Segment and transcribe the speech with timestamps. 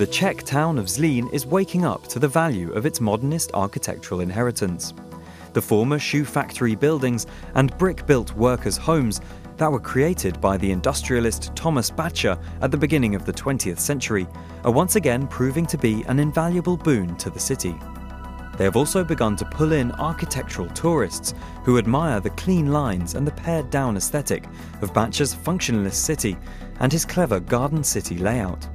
[0.00, 4.20] the Czech town of Zlín is waking up to the value of its modernist architectural
[4.20, 4.94] inheritance.
[5.52, 9.20] The former shoe factory buildings and brick built workers' homes
[9.58, 14.26] that were created by the industrialist Thomas Baťa at the beginning of the 20th century
[14.64, 17.74] are once again proving to be an invaluable boon to the city.
[18.56, 23.26] They have also begun to pull in architectural tourists who admire the clean lines and
[23.26, 24.46] the pared down aesthetic
[24.80, 26.38] of Baťa's functionalist city
[26.78, 28.66] and his clever garden city layout.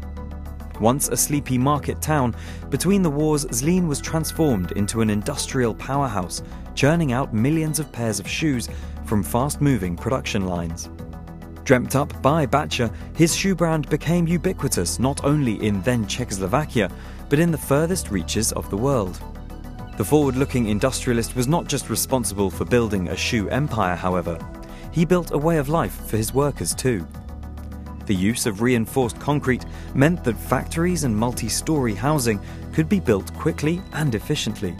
[0.80, 2.36] Once a sleepy market town,
[2.70, 6.44] between the wars Zlín was transformed into an industrial powerhouse,
[6.74, 8.70] churning out millions of pairs of shoes
[9.06, 10.90] from fast moving production lines.
[11.64, 16.92] Dreamt up by Baťa, his shoe brand became ubiquitous not only in then Czechoslovakia,
[17.30, 19.20] but in the furthest reaches of the world.
[19.98, 24.38] The forward looking industrialist was not just responsible for building a shoe empire, however,
[24.92, 27.08] he built a way of life for his workers too.
[28.06, 32.40] The use of reinforced concrete meant that factories and multi story housing
[32.74, 34.76] could be built quickly and efficiently.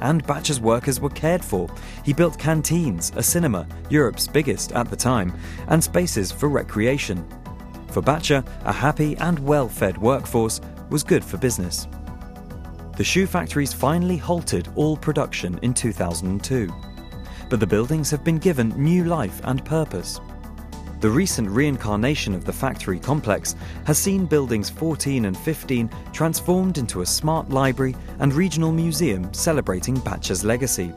[0.00, 1.68] And Baťa's workers were cared for.
[2.04, 5.32] He built canteens, a cinema, Europe's biggest at the time,
[5.68, 7.26] and spaces for recreation.
[7.88, 11.86] For Baťa, a happy and well fed workforce was good for business.
[12.96, 16.72] The shoe factories finally halted all production in 2002.
[17.50, 20.20] But the buildings have been given new life and purpose.
[21.04, 27.02] The recent reincarnation of the factory complex has seen buildings 14 and 15 transformed into
[27.02, 30.94] a smart library and regional museum celebrating Baťa's legacy.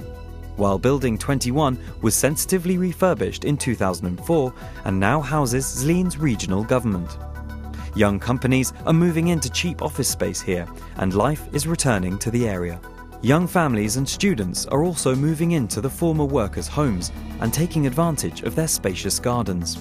[0.55, 4.53] While Building 21 was sensitively refurbished in 2004
[4.85, 7.17] and now houses Zlín's regional government.
[7.93, 10.69] Young companies are moving into cheap office space here,
[10.99, 12.79] and life is returning to the area.
[13.23, 18.43] Young families and students are also moving into the former workers' homes and taking advantage
[18.43, 19.77] of their spacious gardens.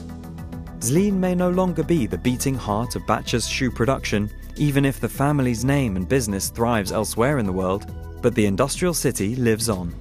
[0.81, 5.09] Zlín may no longer be the beating heart of Baťa's shoe production, even if the
[5.09, 7.91] family's name and business thrives elsewhere in the world,
[8.23, 9.95] but the industrial city lives on.